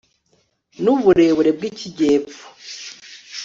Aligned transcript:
nuburebure 0.81 1.49
bgikijyepfo 1.57 2.45